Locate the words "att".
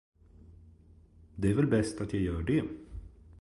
2.01-2.13